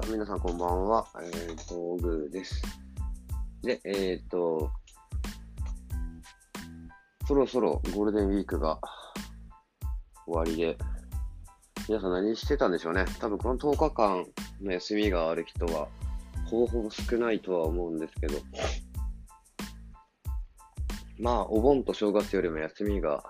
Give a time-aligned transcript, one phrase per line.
[0.00, 1.06] さあ、皆さんこんばんは。
[1.22, 2.62] えっ、ー、と、グーです。
[3.62, 3.90] で、え
[4.22, 4.70] っ、ー、と、
[7.28, 8.78] そろそろゴールデンウィークが
[10.26, 10.78] 終わりで、
[11.86, 13.04] 皆さん何してたんでしょうね。
[13.18, 14.26] 多分この10日間
[14.62, 15.88] の休みがある人は、
[16.46, 18.38] ほぼほぼ少ないとは思うんですけど、
[21.18, 23.22] まあ、お盆と正月よりも休みが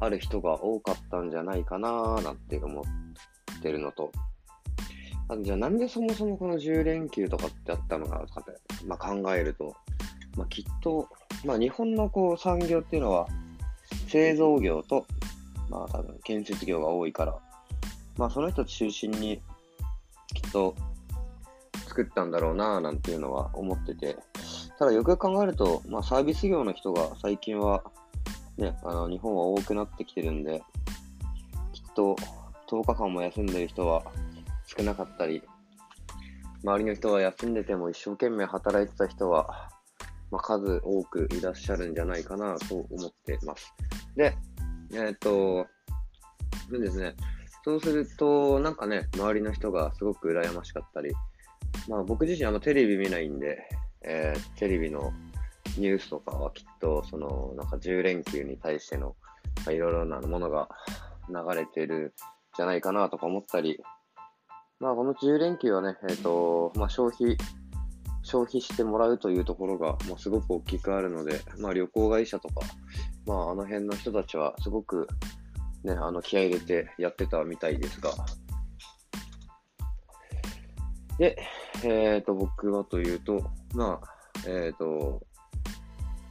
[0.00, 4.12] ある人が多かったんじゃないかななんて思ってるのと、
[5.28, 8.52] あじゃあなんでそもそもこの10連休とかってあったのかとかって、
[8.86, 9.74] まあ、考えると、
[10.36, 11.08] まあ、きっと、
[11.44, 13.26] まあ、日本のこう産業っていうのは
[14.08, 15.06] 製造業と、
[15.68, 17.36] まあ多分建設業が多いから、
[18.16, 19.40] まあその人中心に
[20.34, 20.74] きっと
[21.88, 24.16] 作ったんだろうなぁなんていうのは思ってて、
[24.78, 27.82] ただよくよく考えると、まあサービス業の人が最近は
[28.58, 30.62] ね、あの日本は多くなってきてるんで、
[31.72, 32.16] きっと
[32.68, 34.02] 10日間も休んでる人は
[34.66, 35.42] 少なかったり、
[36.62, 39.68] 周りの人が休んでても一生懸命働いてた人は、
[40.30, 43.72] まあ、数多くいらっしゃるんじゃないかなと思ってます。
[44.16, 44.36] で、
[44.92, 45.66] えー、っと、
[46.70, 47.14] でですね、
[47.64, 51.12] そうすると、なんかね、周りの人がすごく羨ましかったり、
[51.88, 53.58] まあ僕自身あのテレビ見ないんで、
[54.02, 55.12] えー、テレビの
[55.78, 59.14] ニュースとかはきっと、その、なんか10連休に対しての、
[59.68, 60.68] いろいろなものが
[61.28, 62.12] 流れてるん
[62.56, 63.80] じゃないかなとか思ったり、
[64.78, 67.38] まあ、この10連休はね、えっ、ー、と、まあ、消費、
[68.22, 72.60] 消費してもらうというところが、まあ、すごく大きくあるので、まあ、旅行会社とか、
[73.26, 75.06] まあ、あの辺の人たちはすごく、
[75.82, 78.10] ね、あの気合い入れてやってたみたいですが、
[81.18, 81.38] で、
[81.82, 84.08] えっ、ー、と、僕はというと、まあ、
[84.46, 85.22] えっ、ー、と、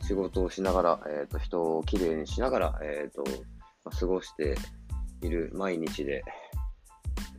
[0.02, 3.24] 仕事をしながら、えっ、と、人をきれいにしながら、えっ、と、
[3.84, 4.56] まあ、過ごして
[5.22, 6.24] いる毎日で、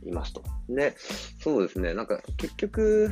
[0.03, 0.43] いますと。
[0.69, 0.95] で、
[1.39, 3.11] そうですね、なんか結局、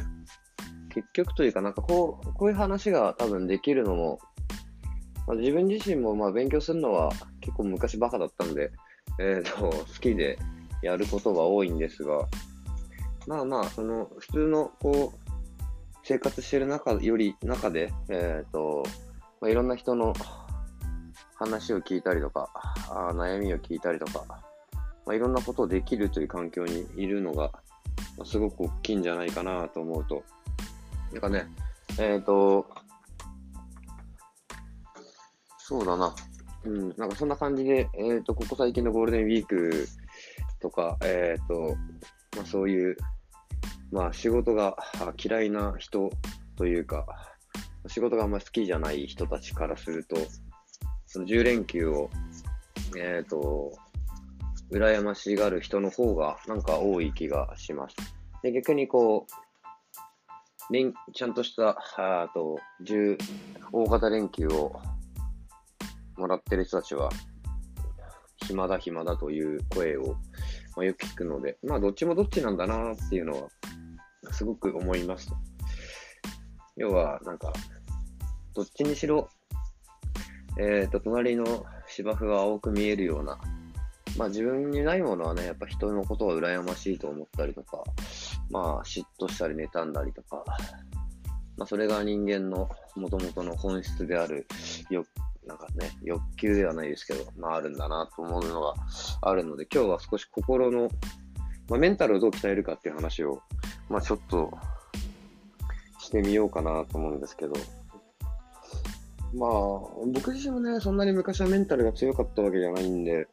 [0.89, 4.19] 結局というか、なんかこう、こういう話が多分できるのも、
[5.27, 8.71] まあ、自分自身もまあ勉強するのは結構昔バカだったんで、
[9.19, 10.37] え、ー、と、好きで
[10.81, 12.27] やることが多いんですが、
[13.27, 15.19] まあまあ、その、普通の、こう、
[16.03, 18.83] 生活してる中より、中で、え、ー、と、
[19.41, 20.13] まあ、いろんな人の
[21.35, 22.49] 話を聞いたりとか、
[22.89, 24.44] あ悩みを聞いたりとか、
[25.05, 27.51] まあ、いろんなことをできるという環境にいるのが、
[28.17, 30.23] まあ、すごく大きいんじゃないかなと思うと、
[31.11, 31.47] なんかね、
[31.99, 32.65] えっ、ー、と、
[35.57, 36.13] そうだな。
[36.65, 39.87] うん、なんかそんな感じで、えっ、ー、と、ここ最近のゴールデンウィーク
[40.61, 41.75] とか、えっ、ー、と、
[42.35, 42.97] まあそういう、
[43.91, 44.75] まあ仕事が
[45.23, 46.09] 嫌いな人
[46.55, 47.05] というか、
[47.87, 50.17] 仕事があんまり好きじゃない人たちからすると、
[51.05, 52.09] その10連休を、
[52.97, 53.71] えっ、ー、と、
[54.71, 57.95] 羨ましがる人の方がなんか多い気がします。
[58.41, 63.17] で、逆にこう、連ちゃんとした、あと、10、
[63.71, 64.79] 大型連休を
[66.17, 67.09] もらってる人たちは、
[68.47, 70.15] 暇だ暇だという声を、
[70.75, 73.49] まあ、よく聞くので、まあ、どっちもどっちなんだなっていうのは、
[74.31, 75.31] すごく思います。
[76.75, 77.53] 要は、なんか、
[78.53, 79.29] どっちにしろ、
[80.57, 83.39] えっ、ー、と、隣の芝生が青く見えるような
[84.17, 87.83] まあ自分にないものはね、やっぱ人のことは羨ましいと思ったりとか、
[88.49, 90.43] まあ嫉妬したり妬んだりとか、
[91.57, 94.47] まあそれが人間の元々の本質である
[94.89, 95.07] 欲、
[95.45, 98.73] なんかね、欲求ではないですけど、まああるんだなと思うのが
[99.21, 100.89] あるので、今日は少し心の、
[101.69, 103.41] まあメンタルをどう鍛えるかっていう話を、
[103.89, 104.57] まあちょっと
[105.99, 107.53] してみようかなと思うんですけど、
[109.33, 109.51] まあ、
[110.13, 113.27] 僕自身もね、そんなに昔はメンタルが強かったわけじゃないんで、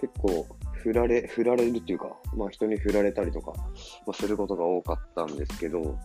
[0.00, 3.52] 結構振られ、振られるっていうか、まあ人に振られたりとか、
[4.06, 5.98] まあ、することが多かったんですけど、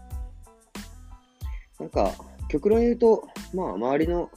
[1.80, 2.12] なんか、
[2.50, 4.30] 極論言うと、まあ周りの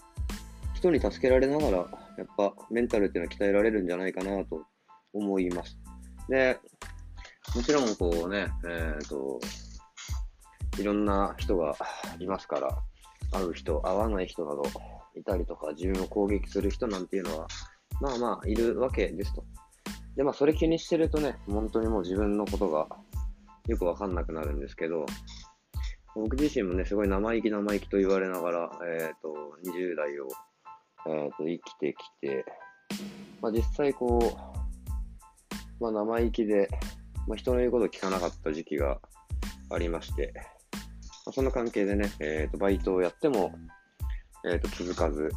[0.75, 1.77] 人に助けられながら、
[2.19, 4.63] やっぱメンタルっていうのは鍛えられるんじゃないかなと
[5.13, 5.79] 思います。
[6.29, 6.59] で、
[7.55, 9.41] もちろんこうね、えっ、ー、と、
[10.79, 11.77] いろんな人が
[12.19, 12.79] いますから、
[13.33, 14.63] 会う人、会わない人など
[15.17, 17.47] いたりとか、自分を攻撃する人なんていうのは、
[18.01, 19.45] まあまあ、いるわけですと。
[20.17, 22.87] で、まあ、それ気にしてるとね、本当にもう自分のことが
[23.67, 25.07] よくわかんなくなるんですけど、
[26.15, 30.29] 僕自身もね、すごい生意気生意気と言われながら、えっ、ー、と、20代を、
[31.07, 32.45] えっ、ー、と、生きてきて、
[33.43, 34.19] まあ実際こ
[35.81, 36.69] う、まあ生意気で、
[37.27, 39.01] まあ人の言うことを聞かなかった時期が
[39.71, 40.33] ありまして、
[41.27, 43.53] まあ、そんな関係でね、えっ、ー、と、バイトをやっても、
[44.49, 45.31] えっ、と、続かず、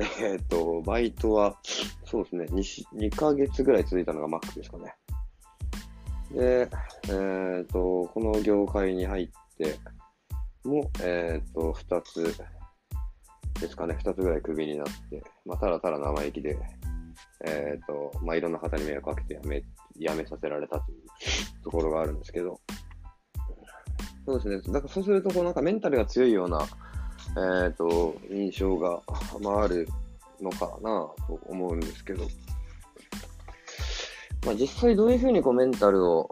[0.20, 1.58] えっ、と、バイトは、
[2.04, 4.94] そうですね2、2ヶ月ぐらい続いたのがマックスですかね。
[6.32, 6.68] で、
[7.08, 9.78] えっ、と、この業界に入って
[10.64, 12.22] も、えっ、と、2つ
[13.60, 16.58] ですかね、2つぐらいクビになって、まあ、ただただ生意気で、
[17.46, 19.62] えっ、と、まあ、いろんな方に迷惑かけてやめ、
[19.98, 22.58] やめさせられたというところがあるんですけど、
[24.24, 26.66] そうですね、だからそうすると、こうなんかメンタルが強いような、
[27.36, 29.00] えっ、と、印象が、
[29.40, 29.88] まあ、ある
[30.40, 30.90] のかな
[31.26, 32.24] と思うんですけど、
[34.46, 36.28] まあ、実際どういうふうにこうメンタルを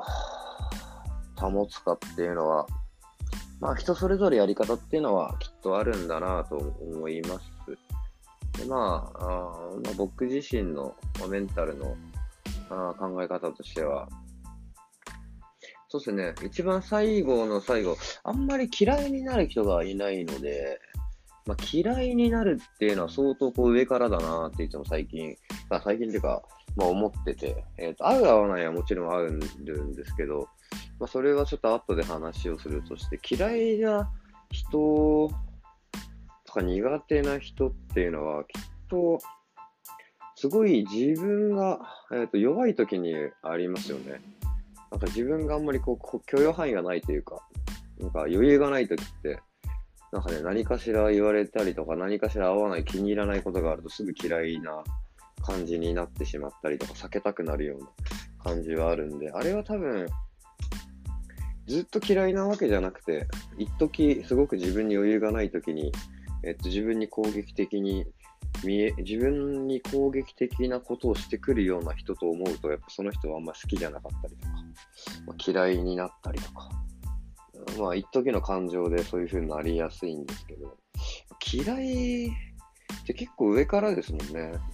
[1.37, 2.67] 保つかっていうのは、
[3.61, 7.47] まあ人それぞれやり方っていうのはきっとあるんだなと思います。
[8.59, 9.27] でまあ、あ
[9.85, 10.97] まあ、僕自身の、
[11.29, 11.97] メンタルの
[12.71, 14.09] あ考え方としては、
[15.89, 20.81] そうですね、一番最後の最後、あんまり嫌いになる人がいないので、
[21.49, 25.35] まあ、嫌いになるっていうのは相当こう上からだなっていつも最近、
[25.71, 26.43] まあ、最近っていうか、
[26.77, 29.41] まあ、思ってて、え、ー、と、合う合わないはもちろん合うん
[29.95, 30.47] ですけど、
[31.01, 34.13] まあ、それはちょっと後で話をするとして、嫌いな
[34.51, 35.31] 人
[36.45, 39.19] とか苦手な人っていうのは、きっと、
[40.37, 41.81] すごい自分が、
[42.13, 44.21] えー、と弱い時にありますよね。
[44.91, 47.41] なんか自分があんまりこう許容範囲がないというか、
[47.99, 49.41] なんか余裕がない時って、
[50.13, 54.83] なんかね、何かしら言われたりとか、何かしら合わない、気に入らないことがあるとすぐ嫌いな
[55.43, 57.89] 感じになってしまったりとか、避けたくなるような
[58.43, 60.07] 感じはあるんで、あれは多分、
[61.67, 63.27] ずっと嫌いなわけじゃなくて、
[63.59, 65.93] 一時すごく自分に余裕がない時に、
[66.43, 68.07] えっと、自分に攻撃的に
[68.65, 74.53] 見え、自分に攻撃的なことをしてくるような人と思うと、やっぱその人はあんま好きじゃなかったりとか、
[75.27, 76.71] まあ、嫌いになったりとか、
[77.79, 80.77] まあ、一時の感情でそういう風になりやすいんですけど、
[81.53, 82.31] 嫌いっ
[83.07, 84.51] て結構上からですもんね。
[84.51, 84.69] なんか、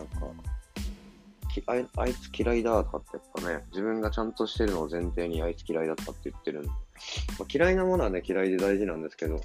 [1.67, 6.75] あいあいつ嫌いだとかってやっぱね、自分がちゃんとしてるのを前提にあいつ嫌いだったって言ってるんで、ま
[7.43, 9.41] あ、嫌いなものはね、嫌いで大事なんですけど、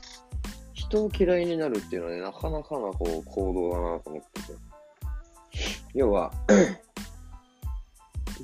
[0.74, 4.70] 人を嫌いになるっていうのはね、なかなかなこう行動だなと思ってて。
[5.94, 6.32] 要は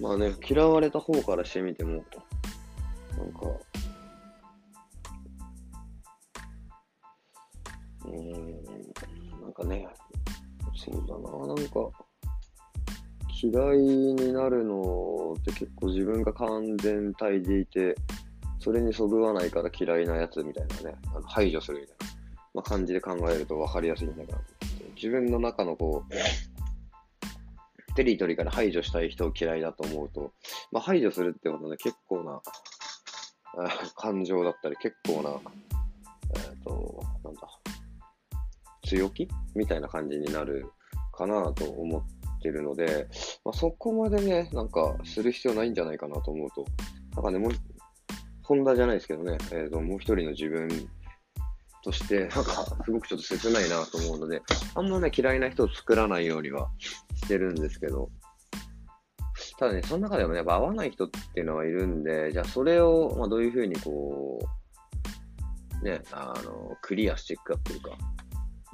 [0.01, 3.47] まあね、嫌われた方からしてみても、なんか、
[9.55, 9.87] かね、
[10.75, 11.89] そうだな、なんか、
[13.41, 17.95] 嫌いになるのって結構自分が完全体でいて、
[18.59, 22.13] それにそぐわないから嫌いなやつみたいなね、あの排除するみたいな、
[22.55, 24.37] まあ、感じで考えると分かりやすいんだけど、
[24.95, 30.33] 自分の中のこう、テリトリーから排除したい人を嫌いだと思うと、
[30.71, 32.41] まあ、排除するってことね、結構な
[33.95, 35.29] 感情だったり、結構な、
[36.35, 37.41] えっ、ー、と、なんだ、
[38.85, 40.65] 強気みたいな感じになる
[41.13, 42.03] かなと思っ
[42.41, 43.07] てるので、
[43.43, 46.65] まあ、そこまでね、なんかする必要ないんじゃないかなと思うと、
[47.15, 47.51] なんかね、もう、
[48.43, 50.69] ホンダじゃないですけどね、えー、ともう一人の自分
[51.83, 52.43] として、なんか
[52.85, 54.41] すごくちょっと切ないなと思うので、
[54.75, 56.69] あんまね、嫌いな人を作らないようには
[57.15, 58.09] してるんですけど、
[59.57, 64.39] ただね、その中でもね、やっぱ合わない人っていうのはいるんで、じゃあそれを、まあ、どういうふうにこ
[65.81, 67.91] う、ね、あの、クリアしていくかっていうか、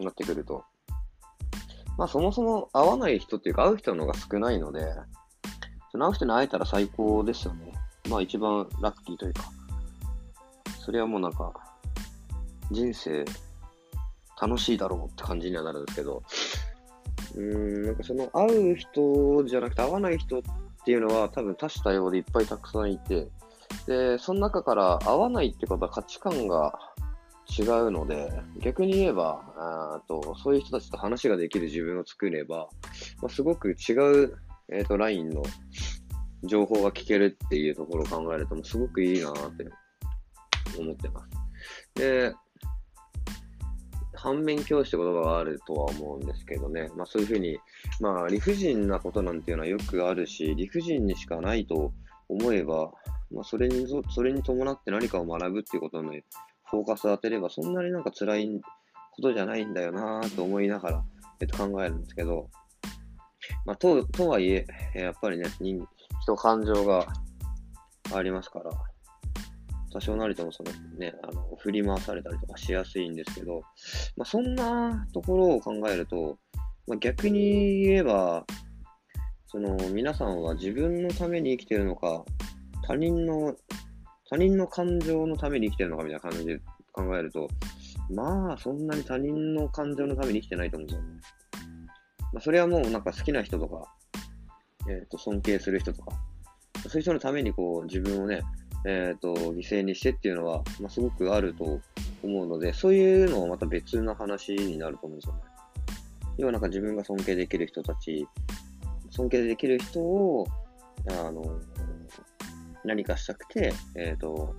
[0.06, 0.64] なってくると、
[1.98, 4.94] まあそもそも会わない人っていうか会う人の方が少ないので、
[5.92, 7.74] その会う人に会えたら最高ですよね。
[8.10, 9.44] まあ一番ラッキーというか、
[10.84, 11.54] それはもうなんか、
[12.72, 13.26] 人生
[14.42, 16.24] 楽しいだろうって感じにはなるんですけど、
[17.36, 20.42] うーん、なんかその会う人じゃなくて会わない人っ
[20.84, 23.28] ていうのは多分多種多様でいっぱいたくさんいて、
[23.86, 26.74] で、その中から会わないってことは価値観が
[27.58, 32.70] 違うので、逆に言えば、あとそういう人たちと話ができる自分を作れば、
[33.22, 33.94] まあ、すごく違
[34.24, 34.38] う、
[34.70, 35.44] えーと、ラインの
[36.44, 39.66] 情報が聞けるっていうところを考えると、すごくいいなって
[40.80, 41.30] 思ってます。
[41.96, 42.34] で、
[44.16, 47.58] 反面教師って言葉があるとは思うんですけどね、まあそういうふうに、
[48.00, 51.92] まあ理不尽なことなんていうのはよくあるし、理不尽にしかないと
[52.30, 52.92] 思えば、
[53.32, 56.14] まあそれに、それに伴って何かを学ぶっていうことの
[56.72, 58.62] フォーカス当てれば、そんなになんか辛い
[59.12, 61.04] ことじゃないんだよなと思いながら、
[61.42, 62.50] えっと、考えるんですけど、
[63.66, 65.86] まあ、と、とはいえ、やっぱりね、人、
[66.22, 67.06] 人感情が
[68.14, 68.72] ありますから、
[69.92, 73.62] 多少なりともそのね、あの、振り回されたりとかしやすいんですけど、
[74.16, 76.38] まあ、そんなところを考えると、
[76.88, 78.46] まあ、逆に言えば、
[79.48, 82.24] その、皆さんは自分のために生きてるのか、
[82.84, 83.56] 他人の
[84.32, 86.62] 他人の感情のために生きてるのかみたいな感じで
[86.94, 87.50] 考えると、
[88.10, 91.10] まあ、そんなに他人の感情のために生きてないと思うんだよね。
[92.32, 93.94] まあ、それはもうなんか好きな人とか、
[94.88, 96.14] えっ、ー、と、尊敬する人とか、
[96.88, 98.42] そういう人のためにこう自分をね、
[98.86, 101.82] えっ、と、犠牲にしてっていうのは、まあ、すごくあると
[102.24, 105.42] 思うので、そういうのはまた別な話になると思うんですよね。
[106.38, 108.26] 要はなんか自分が尊敬できる人たち、
[109.10, 110.48] 尊敬できる人を、
[111.10, 111.60] あの、
[112.84, 114.56] 何かしたくて、えっ、と、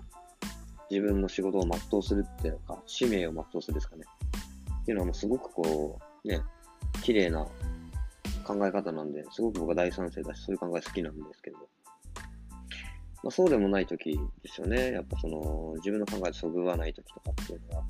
[0.90, 4.04] 自分の仕事を全うするっていうか、使命を全うするですかね。
[4.82, 6.40] っていうのはもうすごくこう、ね、
[7.02, 7.46] 綺麗な
[8.44, 11.56] 考え方なんで、すごく僕は大賛成だし、そういう考え好きなんですけど。
[13.22, 14.92] まあ、そうでもない時ですよね。
[14.92, 17.84] やっぱその、自分の考えとそぐわない時とかっていうのは、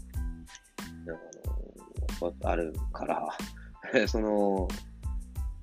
[2.20, 3.28] あの、あるから、
[4.06, 4.68] その、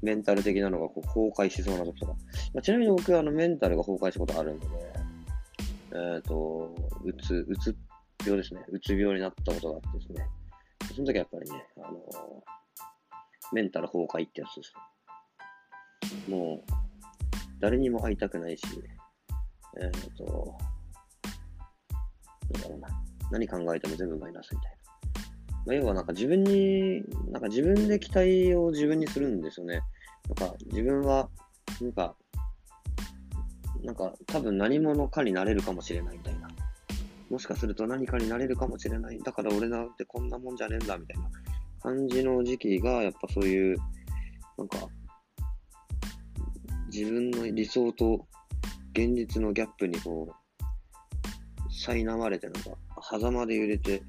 [0.01, 2.13] メンタル的なのがこう崩壊しそうな時とか。
[2.53, 4.68] まあ、ちなみに僕はあのメンタルが崩壊したことあるので、
[5.91, 7.75] えっ、ー、と、うつ、うつ
[8.25, 8.62] 病ですね。
[8.70, 10.27] うつ病になったことがあってですね。
[10.96, 12.44] その時はやっぱりね、あの、
[13.53, 16.29] メンタル崩壊ってやつです。
[16.29, 16.72] もう、
[17.60, 18.65] 誰にも会いたくないし、
[19.82, 20.58] えっ、ー、と、
[23.32, 24.78] 何考えても全部マイナスみたいな。
[25.66, 29.82] まあ、要はなんか自分に、なんか自分で期待を自分にするんですよね。
[30.28, 31.30] なんか自分は、
[31.82, 32.16] なんか、
[33.84, 36.50] なんか多分何者かになれるかもしれないみたいな。
[37.30, 39.20] もしかすると何かになれるかもしれない。
[39.20, 41.30] だから俺なんてこんなもんじゃねえんだみたいな
[41.82, 43.78] 感じの時期が、やっぱそういう、
[44.58, 44.78] なんか、
[46.92, 48.28] 自分の理想と
[48.94, 50.60] 現実のギャップにこう、
[51.72, 54.04] 苛まれて、なんか、狭間で揺れて、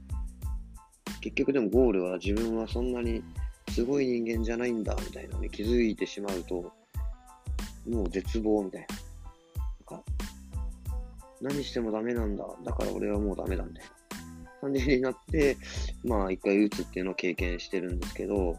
[1.21, 3.23] 結局でもゴールは自分はそんなに
[3.71, 6.73] すごい人間じゃないんだ、みたいなのに気づいてしまうと、
[7.89, 8.87] もう絶望みたいな。
[9.95, 10.05] なんか、
[11.41, 12.45] 何してもダメなんだ。
[12.65, 13.91] だから俺はもうダメだ、みたいな
[14.61, 15.57] 感じになって、
[16.05, 18.57] まあ一回打つっていうのを経験してるんですけど、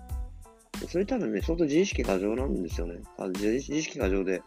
[0.88, 3.02] それ多分ね、相当自意識過剰なんですよね。
[3.34, 4.42] 自意識過剰で、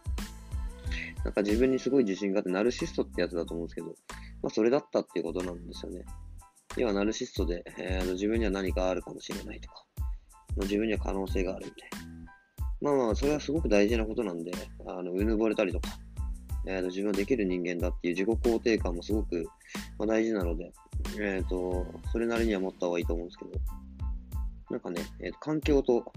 [1.25, 3.88] なんか自分にすごい自信があって、ナルシストってやつだと思うんですけど、
[4.42, 6.04] まあそれだったっていうことなんですよね。
[6.76, 9.85] 要はナルシストで、えー、自分には何かあるかもしれないとか、
[10.57, 12.04] ま、自分には可能性があるみたいな。
[12.81, 14.52] まあまあ、それはすごく大事なことなんで、
[14.87, 15.88] あの、うぬぼれたりとか、
[16.66, 19.47] えーと、自分はできる人間だっていう自己肯定感もすごく、
[19.99, 20.73] まあ、大事なので、
[21.19, 23.50] えっ、ー、と、それなりには持った方がいいと思うんですけど、
[24.71, 26.12] なんかね、えーと、環境と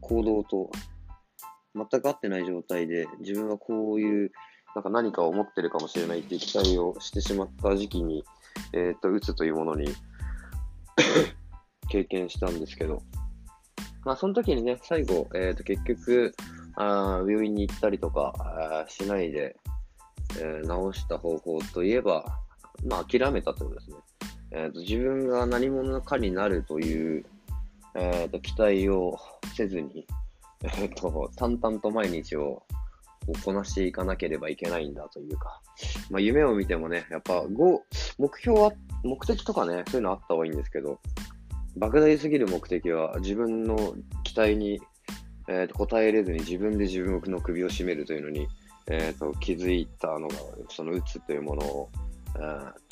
[0.00, 0.70] 行動と
[1.74, 4.32] 全く合ってない状態で、自分はこういう、
[4.74, 8.24] なんか何かを持ってるかもしれないっていう期待をしてしまった時期に、
[8.72, 9.88] えっ、ー、と、うつというものに
[11.88, 13.02] 経験したんですけど、
[14.04, 16.34] まあ、その時にね、最後、えっ、ー、と、結局、
[16.76, 19.56] あ病院に行ったりとかしないで、
[20.38, 22.24] えー、治した方法といえば、
[22.86, 23.96] まあ、諦めたってことですね。
[24.52, 27.24] えーと、自分が何者かになるという、
[27.94, 29.18] えーと、期待を
[29.54, 30.06] せずに、
[30.64, 32.62] えーと、淡々と毎日を
[33.44, 35.60] こなしていかなければいけないんだというか、
[36.10, 37.44] まあ、夢を見てもね、やっぱ
[38.18, 38.72] 目標は、
[39.04, 41.00] 目的とかね、そういうのあった方がいいんですけど、
[41.78, 44.80] 莫大すぎる目的は自分の期待に、
[45.48, 48.48] えー、と答えれずに自分で自分の首を絞めるというのに、
[48.88, 50.34] えー、と気づいたのが、
[50.68, 51.88] そのうつというものを、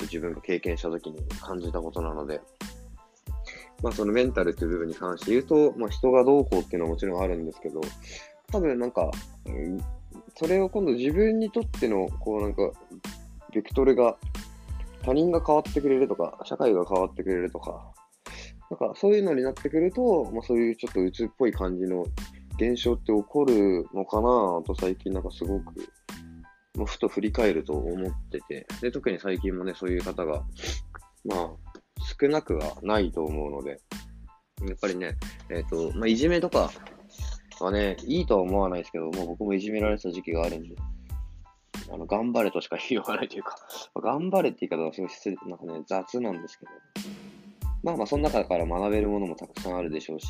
[0.01, 2.41] 自分が経験したときに感じたことなので、
[3.81, 7.81] まあ、そのメンタルっていう部分に関して言うと、まあ、人がどうこうっていうのはもちろんあるんですけど、
[8.51, 9.09] 多分なんか、
[9.45, 9.77] うん、
[10.35, 12.71] それを今度自分にとっての、こうなんか、
[13.53, 14.17] ベクトルが、
[15.03, 17.93] 他人が変わってくれるとか、社会が変わってくれるとか、
[18.69, 22.05] なんかそういうのになってくると、まあ、そういうちょっと鬱っぽい感じの
[22.59, 24.27] 現象って起こるのかな
[24.67, 25.73] と最近なんかすごく
[26.75, 30.43] もうふと振り返ると思ってて、で、特に最近もね、そういう方が、
[31.25, 31.49] まあ、
[32.21, 33.79] 少なくはないと思うので、
[34.67, 35.17] やっぱりね、
[35.49, 36.71] えっ、ー、と、まあ、いじめとか
[37.61, 40.75] はね、いいとは思わないですけど、もう僕もいじめられてた時期があるんで、
[41.91, 43.55] あの、頑張れとしか言いようがないというか、
[44.01, 46.71] 頑張れって言い方はすごい失礼、なんかね、雑なんですけど、
[47.83, 50.27] まあまあ、その中から学べるものもたくさんあるでしょうし、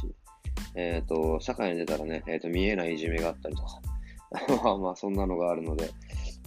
[0.76, 3.82] えっ、ー、と、社会に出たらね、えっ、ー、と、見えないいじめがあったりとか、
[4.64, 5.90] まあまあ、そんなのがあるので、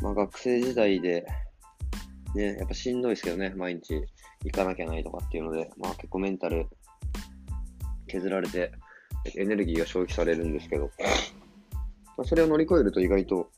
[0.01, 1.27] まあ学生時代で、
[2.35, 4.03] ね、やっぱしんどいですけどね、毎日
[4.45, 6.67] 行かなきゃないとかっていうので、まあ結構メンタル
[8.07, 8.73] 削られて、
[9.37, 10.91] エネルギーが消費されるんですけど、
[12.17, 13.50] まあ、それを乗り越えると意外と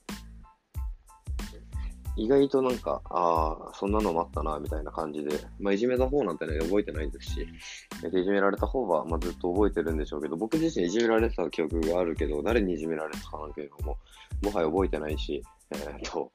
[2.17, 13.99] 意外となんか、ああ、そんなのもあったな、みたいな感じで、まあ、いじめた方なんてね、覚えてないですし、いじめられた方は、まあ、ずっと覚えてるんでしょうけど、僕自身いじめられてた記憶があるけど、誰にいじめられてたかなんていうのも、
[14.43, 15.43] もはや覚えてないし、
[15.73, 16.31] えー、っと、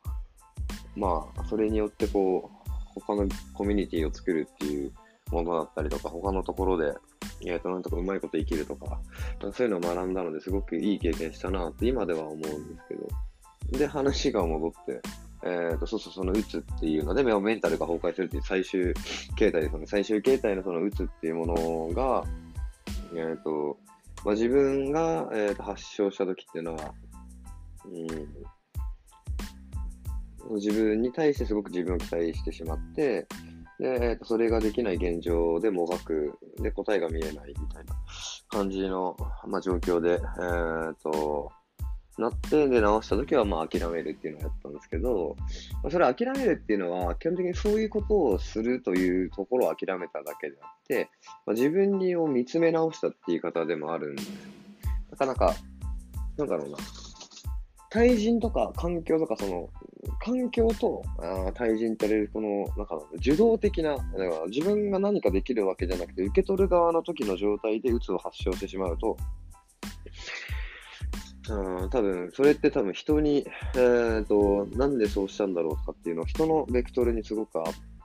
[0.98, 2.70] まあ、それによってこう、
[3.00, 4.92] 他のコミュニティを作るっていう
[5.32, 6.94] ものだったりとか、他のところで、
[7.46, 9.00] えっと、なんとかうまいこと生きるとか、
[9.54, 13.08] そういうのを学んだのですごくいい経験したなって今では思うんですけど、
[13.80, 15.02] で、話が戻って、
[15.44, 18.94] えーと、そうそう、そのうつっていうので、メンタルが崩壊するっていう最終
[19.36, 19.86] 形態ですよね。
[19.86, 21.56] 最終形態のそのうつっていうもの
[21.94, 22.26] が、
[23.14, 23.78] えっ、ー、と、
[24.26, 26.94] まあ、自分が、えーと、発症した時っていうのは、
[30.50, 33.26] うん、自分に対してすごく自分を期待してしまって、
[33.80, 37.96] で、えーと、それができない現状でもがく、で、答えが見えないみたいな
[38.50, 39.16] 感じの、
[39.48, 41.52] まあ、状況で、えっ、と、
[42.18, 45.38] なって、で、直した時は、まあ、諦めるっていうのをやったんですけど、
[45.82, 51.10] まあ、それ諦めるっていうのは、基本的にそういうことをするというところを諦めただけであって、
[51.46, 54.30] まあ、自分にを見つめ直したって言い方でもあるんです
[55.12, 55.56] なかなか、
[56.38, 56.78] なんだろうな。
[57.90, 59.70] 対人とか環境とか、その、
[60.20, 69.18] 環境とあ対人とれる、この、なんか、受動的な、だか自分が何かできるわけじゃなくて、受け取る側の時の状態でうつを発症してしまうと、
[71.50, 77.60] うん、多分、それって多分人に、え、ー、と、なんでそうしたんだろうとかっていうのを人のベクトルにすごく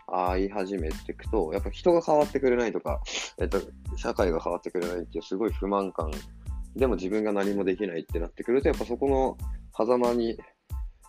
[0.07, 3.03] 合い始めていくと、やっぱ人が変わってくれないとか、
[3.39, 3.61] えっ、と、
[3.97, 6.11] 社会が変わってくれないっていうすごい不満感、
[6.75, 9.37] でも自分が何もできないってなってくると、やっぱそこの
[9.77, 10.39] 狭間に、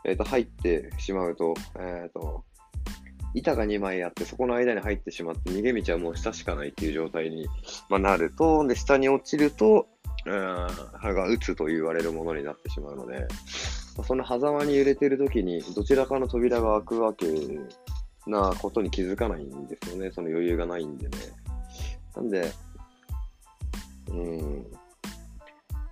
[0.04, 2.44] え、ー、と、入ってしまうと、えっ、と、
[3.34, 7.48] 板が2枚あって、そこの間に入ってしまって、逃げ道はもう下しかないっていう状態に、
[7.90, 9.88] まあ、なると、で、下に落ちると、
[10.24, 13.28] 歯が打つと言われるものになってしまうので、
[14.04, 17.28] その狭間に揺れてる時に、どちらかの扉が開くわけ
[18.26, 20.12] なことに気づかないんですよね。
[20.12, 21.18] その余裕がないんでね。
[22.16, 22.52] なんで、
[24.10, 24.66] うん、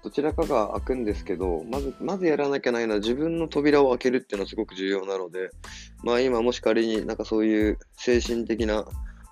[0.03, 5.49] どちらかが開くんですけど、まず、まずやらなきゃないのは自分の扉を開けるっていうのはすごく重要なので、
[6.03, 8.83] まあ今もし仮になんかそういう精神的な、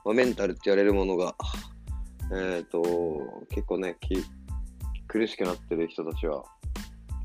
[0.05, 1.35] まあ、メンタルって言われるものが、
[2.31, 3.97] えっ、ー、と、結構ね、
[5.07, 6.45] 苦しくなってる人たちは、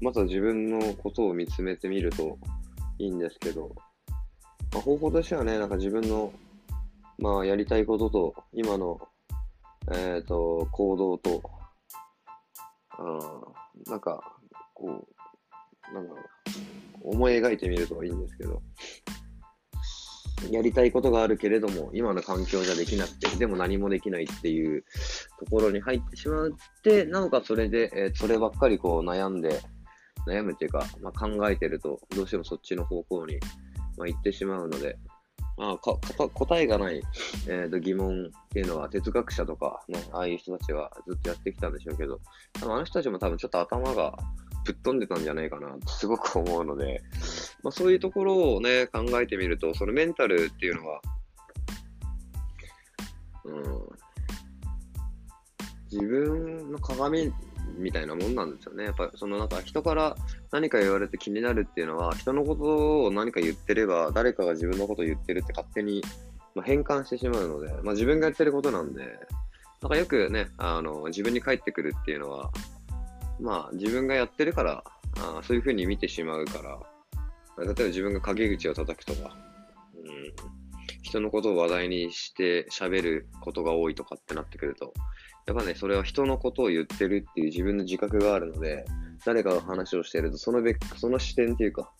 [0.01, 2.39] まずは自分のことを見つめてみると
[2.99, 3.71] いいんですけど、
[4.73, 6.33] まあ、方法としてはね、なんか自分の、
[7.19, 9.01] まあ、やりたいことと、今の、
[9.93, 11.43] えっ、ー、と、行動と、
[12.99, 14.21] うん、なんか、
[14.75, 15.07] こ
[15.91, 16.25] う、なんだろう。
[17.05, 18.63] 思い描いてみるといいんですけど、
[20.51, 24.85] やりたいことがあるけれども、今の環境じゃできなくて、でも何もできないっていう
[25.39, 26.51] ところに入ってしまっ
[26.83, 29.61] て、なおかそれで、えー、そればっかりこう悩んで、
[30.27, 33.39] 悩むっていうか、まあ、考えてると、どうしてもそっちの方向に、
[33.97, 34.99] まあ、行ってしまうので、
[35.57, 35.97] まあ、か
[36.29, 37.03] 答えがない、
[37.49, 42.21] えー、と疑問っていうのは哲学者とか、ね、ああいう人たちはずっとやってきたんでしょうけど、
[42.63, 44.15] あの人たちも多分ちょっと頭が
[44.67, 47.03] ぶっ飛んでたんじゃないかなって すごく思うので、
[47.63, 51.01] まあ、そういうところをね、考えてみると、そのメンタルっていうのは、
[53.45, 53.89] うん、
[55.91, 57.33] 自分の鏡
[57.79, 58.85] みたいなもんなんですよね。
[58.85, 60.17] やっぱそのなんか人から
[60.53, 66.03] 何か言われて気になるっていうのは、人のことを何か言ってれば、誰かが自分のことを言ってるって勝手に、
[66.55, 69.19] ま、変換してしまうので、まあ、自分がやってることなんで、
[69.83, 72.51] なんかよくね、あの自分に返ってくるっていうのは、
[73.41, 74.85] まあ自分がやってるから、
[75.19, 76.79] あそういうふうに見てしまうから、
[77.65, 79.37] 例えば自分が陰口を叩くとか、
[79.95, 80.33] うん、
[81.03, 84.93] 人のことを話題にして喋ることが多いとかってなってくると、
[85.47, 88.85] やっぱね、それは人のことを言ってるっていう自分の自覚があるので、
[89.25, 91.93] 誰かが話をしてると、そのべその視点っていうか、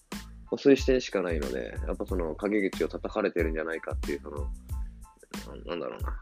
[0.59, 4.49] そういう視点しかないので、やっぱその陰口を叩かれてるんじゃないかっていう、その、
[5.65, 6.19] なんだろうな、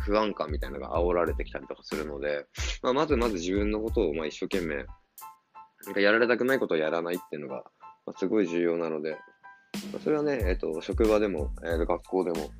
[0.00, 2.46] 不安感みたいなのが煽られてきたりとかするので、
[2.82, 4.84] まあ、まずまず自分のことをまあ一生懸命、
[5.86, 7.64] なんかやられたくないことをやらないっていうのが、
[8.06, 9.12] まあ、すごい重要なので、
[9.92, 12.50] まあ、それはね、えっ、ー、と、職場でも、えー、学校でも、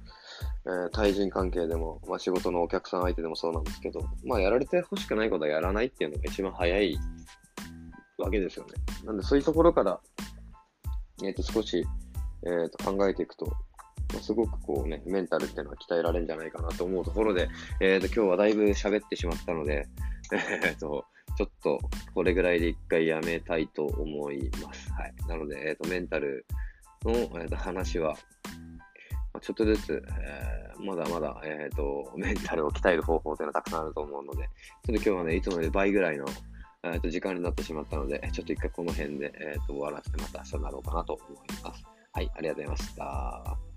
[0.64, 6.98] えー、対人関係でも、まあ、仕事のお客さん相手でもそうなんですけど、まあ、やられてほしくないことはやらないっていうのが一番早い
[8.18, 8.72] わけですよね。
[9.05, 10.01] なんで、そういうところから、
[11.25, 11.85] えっ、ー、と、少し、
[12.46, 13.53] えっ、ー、と、考えていくと、
[14.20, 17.48] すごくこうね、メンタルっていうのは鍛えられるんじゃないかなと思うところで、
[17.81, 19.88] えっ、ー、と、今日はだいぶ喋ってしまったので、
[20.64, 21.05] えっ、と、
[21.37, 21.81] ちょっと
[22.14, 24.92] これぐらいで一回やめたいと思います。
[24.92, 25.14] はい。
[25.27, 26.46] なので、えっ、と、メンタル
[27.05, 28.16] の、えー、と話は、
[29.40, 34.51] ちょっとずつ、えー、まだまだ、えっ、と、 メンタルを鍛える方法というのはたくさんあると思うので、ちょっ
[34.87, 36.27] と今日はね、いつもより倍ぐらいの、
[36.83, 41.85] えー、と時間になってしまったので、ちょっと一回この辺で、えー、と終わらせてまた明日になろうかなと思います。
[42.12, 43.72] はい、ありがとうございました。